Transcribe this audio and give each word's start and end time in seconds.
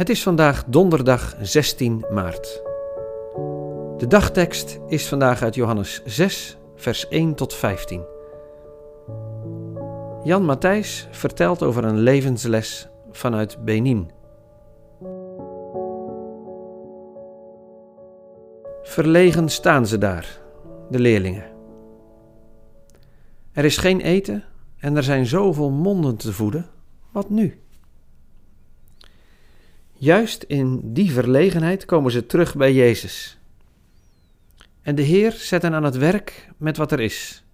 Het 0.00 0.08
is 0.08 0.22
vandaag 0.22 0.64
donderdag 0.64 1.36
16 1.40 2.04
maart. 2.10 2.62
De 3.96 4.04
dagtekst 4.08 4.80
is 4.86 5.08
vandaag 5.08 5.42
uit 5.42 5.54
Johannes 5.54 6.02
6, 6.04 6.58
vers 6.76 7.08
1 7.08 7.34
tot 7.34 7.54
15. 7.54 8.04
Jan 10.22 10.44
Matthijs 10.44 11.08
vertelt 11.10 11.62
over 11.62 11.84
een 11.84 11.98
levensles 11.98 12.88
vanuit 13.10 13.64
Benin. 13.64 14.10
Verlegen 18.82 19.48
staan 19.48 19.86
ze 19.86 19.98
daar, 19.98 20.40
de 20.90 20.98
leerlingen. 20.98 21.50
Er 23.52 23.64
is 23.64 23.76
geen 23.76 24.00
eten 24.00 24.44
en 24.78 24.96
er 24.96 25.02
zijn 25.02 25.26
zoveel 25.26 25.70
monden 25.70 26.16
te 26.16 26.32
voeden. 26.32 26.66
Wat 27.12 27.30
nu? 27.30 27.60
Juist 30.00 30.42
in 30.42 30.80
die 30.92 31.12
verlegenheid 31.12 31.84
komen 31.84 32.12
ze 32.12 32.26
terug 32.26 32.56
bij 32.56 32.74
Jezus. 32.74 33.38
En 34.82 34.94
de 34.94 35.02
Heer 35.02 35.32
zet 35.32 35.62
hen 35.62 35.74
aan 35.74 35.84
het 35.84 35.96
werk 35.96 36.50
met 36.56 36.76
wat 36.76 36.92
er 36.92 37.00
is 37.00 37.44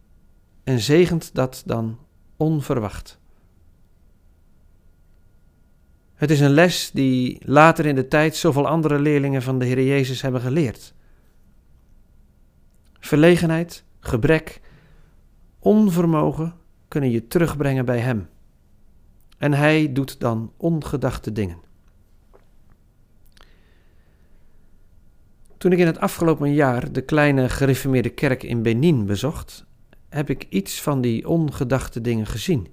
en 0.65 0.81
zegent 0.81 1.35
dat 1.35 1.63
dan 1.65 1.99
onverwacht. 2.37 3.19
Het 6.15 6.31
is 6.31 6.41
een 6.41 6.51
les 6.51 6.91
die 6.91 7.39
later 7.45 7.87
in 7.87 7.95
de 7.95 8.09
tijd 8.09 8.37
zoveel 8.37 8.69
andere 8.69 8.99
leerlingen 8.99 9.43
van 9.43 9.59
de 9.59 9.65
Heer 9.65 9.85
Jezus 9.85 10.23
hebben 10.23 10.41
geleerd. 10.41 10.95
Verlegenheid, 13.01 13.85
gebrek, 14.01 14.61
onvermogen 15.59 16.55
kunnen 16.89 17.11
je 17.11 17.27
terugbrengen 17.27 17.85
bij 17.85 17.99
Hem. 17.99 18.29
En 19.39 19.53
Hij 19.53 19.93
doet 19.93 20.21
dan 20.21 20.53
ongedachte 20.57 21.33
dingen. 21.33 21.66
Toen 25.67 25.75
ik 25.75 25.81
in 25.81 25.87
het 25.87 26.01
afgelopen 26.01 26.55
jaar 26.55 26.93
de 26.93 27.01
kleine 27.01 27.49
gereformeerde 27.49 28.09
kerk 28.09 28.43
in 28.43 28.63
Benin 28.63 29.07
bezocht, 29.07 29.65
heb 30.09 30.31
ik 30.31 30.47
iets 30.49 30.83
van 30.83 31.01
die 31.01 31.29
ongedachte 31.29 32.01
dingen 32.01 32.27
gezien. 32.27 32.69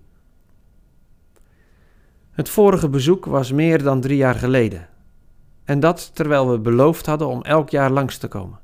Het 2.31 2.49
vorige 2.49 2.89
bezoek 2.89 3.25
was 3.25 3.51
meer 3.51 3.83
dan 3.83 4.01
drie 4.01 4.17
jaar 4.17 4.35
geleden. 4.35 4.89
En 5.63 5.79
dat 5.79 6.15
terwijl 6.15 6.49
we 6.49 6.59
beloofd 6.59 7.05
hadden 7.05 7.27
om 7.27 7.41
elk 7.41 7.69
jaar 7.69 7.91
langs 7.91 8.17
te 8.17 8.27
komen. 8.27 8.59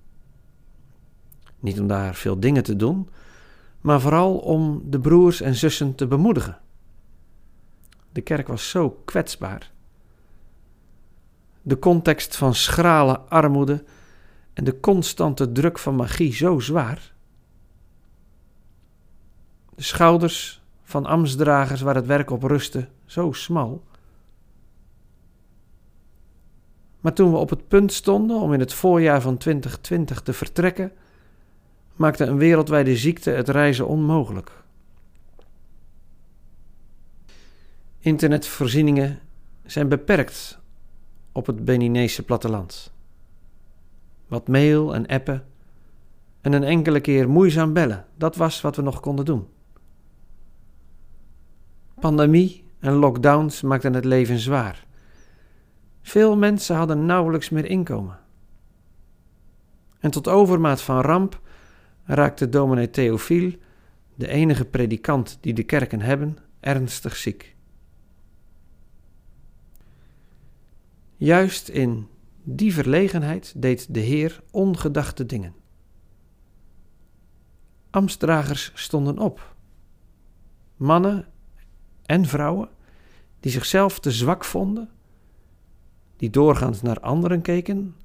Niet 1.60 1.80
om 1.80 1.88
daar 1.88 2.16
veel 2.16 2.40
dingen 2.40 2.64
te 2.64 2.76
doen, 2.76 3.10
maar 3.82 4.02
vooral 4.02 4.38
om 4.38 4.82
de 4.86 5.00
broers 5.00 5.42
en 5.42 5.56
zussen 5.56 5.96
te 5.96 6.08
bemoedigen. 6.08 6.58
De 8.12 8.22
kerk 8.22 8.48
was 8.48 8.70
zo 8.70 8.90
kwetsbaar. 9.06 9.72
De 11.62 11.80
context 11.80 12.36
van 12.36 12.56
schrale 12.56 13.20
armoede 13.20 13.84
en 14.60 14.66
de 14.66 14.80
constante 14.80 15.52
druk 15.52 15.80
van 15.80 15.96
magie 15.96 16.34
zo 16.34 16.60
zwaar. 16.60 17.14
De 19.76 19.84
schouders 19.84 20.62
van 20.84 21.06
ambtsdragers 21.06 21.82
waar 21.82 21.96
het 21.96 22.06
werk 22.06 22.30
op 22.30 22.44
rustte 22.44 22.88
zo 23.06 23.32
smal. 23.32 23.84
Maar 27.00 27.14
toen 27.14 27.32
we 27.32 27.38
op 27.38 27.50
het 27.50 27.68
punt 27.68 27.94
stonden 27.94 28.38
om 28.38 28.54
in 28.54 28.60
het 28.60 28.74
voorjaar 28.74 29.22
van 29.22 29.38
2020 29.38 30.22
te 30.22 30.34
vertrekken, 30.34 30.92
maakte 31.96 32.26
een 32.26 32.38
wereldwijde 32.38 32.98
ziekte 32.98 33.30
het 33.30 33.50
reizen 33.50 33.88
onmogelijk. 33.88 34.52
Internetvoorzieningen 38.00 39.20
zijn 39.66 39.90
beperkt 39.90 40.60
op 41.32 41.46
het 41.46 41.66
Beninese 41.66 42.24
platteland. 42.24 42.98
Wat 44.30 44.48
mail 44.48 44.94
en 44.96 45.08
appen 45.08 45.46
en 46.42 46.54
een 46.54 46.64
enkele 46.64 47.00
keer 47.00 47.30
moeizaam 47.30 47.74
bellen, 47.74 48.06
dat 48.18 48.36
was 48.36 48.62
wat 48.62 48.76
we 48.76 48.82
nog 48.82 49.00
konden 49.00 49.26
doen. 49.26 49.48
Pandemie 52.00 52.64
en 52.80 52.94
lockdowns 52.94 53.62
maakten 53.62 53.94
het 53.94 54.06
leven 54.06 54.40
zwaar. 54.40 54.86
Veel 56.02 56.38
mensen 56.38 56.76
hadden 56.76 57.06
nauwelijks 57.06 57.50
meer 57.50 57.66
inkomen. 57.66 58.20
En 60.00 60.12
tot 60.12 60.28
overmaat 60.28 60.82
van 60.82 61.02
ramp 61.02 61.42
raakte 62.04 62.50
dominee 62.50 62.90
Theofiel, 62.90 63.52
de 64.16 64.28
enige 64.28 64.66
predikant 64.66 65.38
die 65.42 65.54
de 65.54 65.64
kerken 65.64 66.02
hebben, 66.02 66.38
ernstig 66.60 67.16
ziek. 67.16 67.56
Juist 71.16 71.68
in 71.68 72.08
die 72.44 72.74
verlegenheid 72.74 73.54
deed 73.58 73.94
de 73.94 74.00
Heer 74.00 74.42
ongedachte 74.52 75.26
dingen. 75.26 75.54
Amstdragers 77.90 78.72
stonden 78.74 79.18
op. 79.18 79.56
Mannen 80.76 81.26
en 82.06 82.26
vrouwen 82.26 82.70
die 83.40 83.52
zichzelf 83.52 84.00
te 84.00 84.12
zwak 84.12 84.46
vonden, 84.46 84.90
die 86.18 86.30
doorgaans 86.30 86.82
naar 86.82 87.00
anderen 87.00 87.42
keken. 87.42 87.96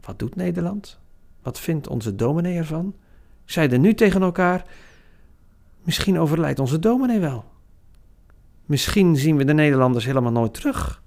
Wat 0.00 0.18
doet 0.18 0.36
Nederland? 0.36 1.00
Wat 1.42 1.60
vindt 1.60 1.88
onze 1.88 2.14
dominee 2.14 2.56
ervan? 2.56 2.94
Zeiden 3.44 3.80
nu 3.80 3.94
tegen 3.94 4.22
elkaar: 4.22 4.66
Misschien 5.82 6.18
overlijdt 6.18 6.58
onze 6.58 6.78
dominee 6.78 7.20
wel. 7.20 7.44
Misschien 8.66 9.16
zien 9.16 9.36
we 9.36 9.44
de 9.44 9.54
Nederlanders 9.54 10.04
helemaal 10.04 10.32
nooit 10.32 10.54
terug. 10.54 11.01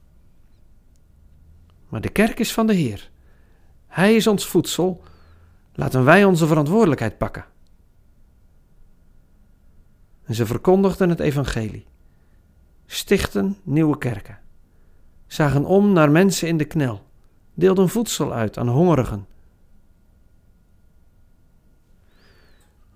Maar 1.95 2.03
de 2.03 2.09
kerk 2.09 2.39
is 2.39 2.53
van 2.53 2.67
de 2.67 2.73
Heer. 2.73 3.09
Hij 3.87 4.15
is 4.15 4.27
ons 4.27 4.47
voedsel. 4.47 5.03
Laten 5.73 6.03
wij 6.03 6.23
onze 6.25 6.47
verantwoordelijkheid 6.47 7.17
pakken. 7.17 7.45
En 10.23 10.35
ze 10.35 10.45
verkondigden 10.45 11.09
het 11.09 11.19
evangelie, 11.19 11.85
stichten 12.85 13.57
nieuwe 13.63 13.97
kerken, 13.97 14.39
zagen 15.27 15.65
om 15.65 15.93
naar 15.93 16.11
mensen 16.11 16.47
in 16.47 16.57
de 16.57 16.65
knel, 16.65 17.05
deelden 17.53 17.89
voedsel 17.89 18.33
uit 18.33 18.57
aan 18.57 18.67
hongerigen. 18.67 19.27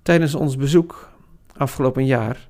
Tijdens 0.02 0.36
ons 0.36 0.56
bezoek 0.56 1.10
afgelopen 1.58 2.06
jaar 2.06 2.50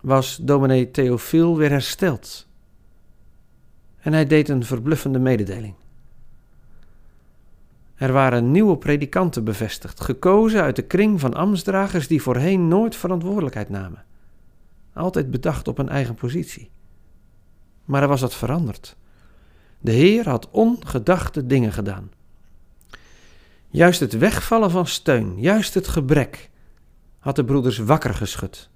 was 0.00 0.36
dominee 0.36 0.90
Theofiel 0.90 1.56
weer 1.56 1.70
hersteld 1.70 2.50
en 4.02 4.12
hij 4.12 4.26
deed 4.26 4.48
een 4.48 4.64
verbluffende 4.64 5.18
mededeling. 5.18 5.74
Er 7.94 8.12
waren 8.12 8.50
nieuwe 8.50 8.76
predikanten 8.76 9.44
bevestigd, 9.44 10.00
gekozen 10.00 10.62
uit 10.62 10.76
de 10.76 10.82
kring 10.82 11.20
van 11.20 11.34
ambtsdragers 11.34 12.06
die 12.06 12.22
voorheen 12.22 12.68
nooit 12.68 12.96
verantwoordelijkheid 12.96 13.68
namen. 13.68 14.04
Altijd 14.92 15.30
bedacht 15.30 15.68
op 15.68 15.78
een 15.78 15.88
eigen 15.88 16.14
positie. 16.14 16.70
Maar 17.84 18.02
er 18.02 18.08
was 18.08 18.20
wat 18.20 18.34
veranderd. 18.34 18.96
De 19.78 19.92
Heer 19.92 20.28
had 20.28 20.50
ongedachte 20.50 21.46
dingen 21.46 21.72
gedaan. 21.72 22.10
Juist 23.68 24.00
het 24.00 24.18
wegvallen 24.18 24.70
van 24.70 24.86
steun, 24.86 25.40
juist 25.40 25.74
het 25.74 25.88
gebrek, 25.88 26.50
had 27.18 27.36
de 27.36 27.44
broeders 27.44 27.78
wakker 27.78 28.14
geschud. 28.14 28.70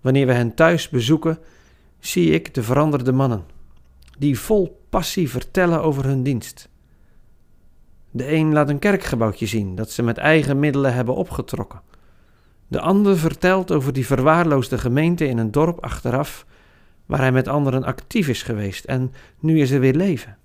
Wanneer 0.00 0.26
we 0.26 0.32
hen 0.32 0.54
thuis 0.54 0.88
bezoeken, 0.88 1.38
zie 2.06 2.30
ik 2.30 2.54
de 2.54 2.62
veranderde 2.62 3.12
mannen, 3.12 3.44
die 4.18 4.38
vol 4.38 4.84
passie 4.88 5.30
vertellen 5.30 5.82
over 5.82 6.04
hun 6.04 6.22
dienst. 6.22 6.68
De 8.10 8.32
een 8.32 8.52
laat 8.52 8.68
een 8.68 8.78
kerkgebouwtje 8.78 9.46
zien 9.46 9.74
dat 9.74 9.90
ze 9.90 10.02
met 10.02 10.18
eigen 10.18 10.58
middelen 10.58 10.94
hebben 10.94 11.14
opgetrokken. 11.14 11.80
De 12.68 12.80
ander 12.80 13.18
vertelt 13.18 13.72
over 13.72 13.92
die 13.92 14.06
verwaarloosde 14.06 14.78
gemeente 14.78 15.28
in 15.28 15.38
een 15.38 15.50
dorp 15.50 15.84
achteraf, 15.84 16.46
waar 17.06 17.18
hij 17.18 17.32
met 17.32 17.48
anderen 17.48 17.84
actief 17.84 18.28
is 18.28 18.42
geweest 18.42 18.84
en 18.84 19.12
nu 19.38 19.60
is 19.60 19.70
er 19.70 19.80
weer 19.80 19.94
leven. 19.94 20.38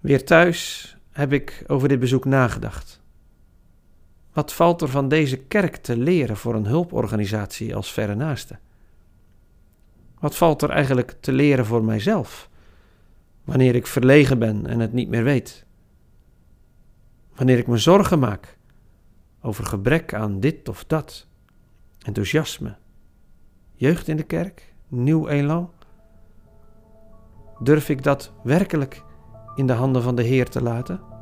Weer 0.00 0.24
thuis 0.24 0.96
heb 1.10 1.32
ik 1.32 1.64
over 1.66 1.88
dit 1.88 1.98
bezoek 1.98 2.24
nagedacht. 2.24 3.00
Wat 4.38 4.52
valt 4.52 4.82
er 4.82 4.88
van 4.88 5.08
deze 5.08 5.36
kerk 5.36 5.76
te 5.76 5.96
leren 5.96 6.36
voor 6.36 6.54
een 6.54 6.66
hulporganisatie 6.66 7.76
als 7.76 7.92
Verre 7.92 8.14
Naaste? 8.14 8.58
Wat 10.18 10.36
valt 10.36 10.62
er 10.62 10.70
eigenlijk 10.70 11.16
te 11.20 11.32
leren 11.32 11.66
voor 11.66 11.84
mijzelf, 11.84 12.48
wanneer 13.44 13.74
ik 13.74 13.86
verlegen 13.86 14.38
ben 14.38 14.66
en 14.66 14.80
het 14.80 14.92
niet 14.92 15.08
meer 15.08 15.24
weet? 15.24 15.66
Wanneer 17.34 17.58
ik 17.58 17.66
me 17.66 17.76
zorgen 17.76 18.18
maak 18.18 18.58
over 19.40 19.64
gebrek 19.64 20.14
aan 20.14 20.40
dit 20.40 20.68
of 20.68 20.84
dat, 20.84 21.26
enthousiasme, 22.02 22.76
jeugd 23.74 24.08
in 24.08 24.16
de 24.16 24.22
kerk, 24.22 24.74
nieuw 24.88 25.28
elan? 25.28 25.70
Durf 27.62 27.88
ik 27.88 28.02
dat 28.02 28.32
werkelijk 28.42 29.02
in 29.54 29.66
de 29.66 29.72
handen 29.72 30.02
van 30.02 30.14
de 30.14 30.22
Heer 30.22 30.48
te 30.48 30.62
laten? 30.62 31.17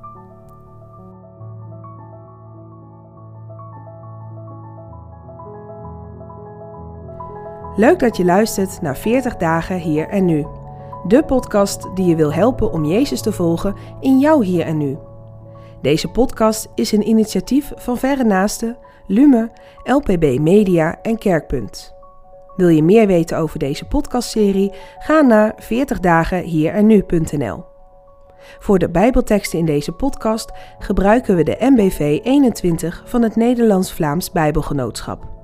Leuk 7.76 7.98
dat 7.98 8.16
je 8.16 8.24
luistert 8.24 8.80
naar 8.80 8.96
40 8.96 9.36
dagen 9.36 9.78
hier 9.78 10.08
en 10.08 10.24
nu. 10.24 10.46
De 11.06 11.24
podcast 11.24 11.88
die 11.94 12.06
je 12.06 12.16
wil 12.16 12.32
helpen 12.32 12.72
om 12.72 12.84
Jezus 12.84 13.20
te 13.20 13.32
volgen 13.32 13.74
in 14.00 14.18
jouw 14.18 14.40
hier 14.40 14.64
en 14.64 14.78
nu. 14.78 14.98
Deze 15.82 16.08
podcast 16.08 16.68
is 16.74 16.92
een 16.92 17.08
initiatief 17.08 17.72
van 17.74 17.98
Verre 17.98 18.24
Naasten, 18.24 18.76
Lume, 19.06 19.50
LPB 19.84 20.38
Media 20.38 20.98
en 21.02 21.18
Kerkpunt. 21.18 21.94
Wil 22.56 22.68
je 22.68 22.82
meer 22.82 23.06
weten 23.06 23.38
over 23.38 23.58
deze 23.58 23.84
podcastserie? 23.84 24.72
Ga 24.98 25.20
naar 25.20 25.54
40 25.56 26.00
dagen 26.00 26.42
hier 26.42 26.72
en 26.72 26.86
nu.nl. 26.86 27.64
Voor 28.58 28.78
de 28.78 28.88
Bijbelteksten 28.88 29.58
in 29.58 29.66
deze 29.66 29.92
podcast 29.92 30.52
gebruiken 30.78 31.36
we 31.36 31.42
de 31.42 31.56
MBV 31.60 32.20
21 32.22 33.02
van 33.06 33.22
het 33.22 33.36
Nederlands-Vlaams 33.36 34.32
Bijbelgenootschap. 34.32 35.35